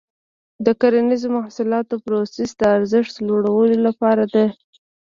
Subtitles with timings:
[0.65, 4.45] د کرنیزو محصولاتو پروسس د ارزښت لوړولو لاره ده.